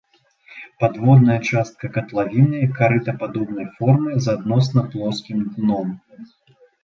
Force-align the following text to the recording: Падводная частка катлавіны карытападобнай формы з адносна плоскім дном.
Падводная 0.83 1.35
частка 1.49 1.85
катлавіны 1.97 2.61
карытападобнай 2.79 3.67
формы 3.75 4.11
з 4.27 4.35
адносна 4.35 4.81
плоскім 4.95 5.39
дном. 5.55 5.87